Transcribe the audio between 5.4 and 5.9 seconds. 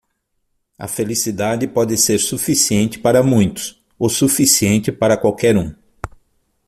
um.